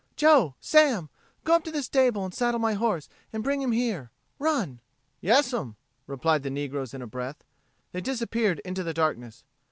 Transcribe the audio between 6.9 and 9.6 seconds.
in a breath. They disappeared into the darkness.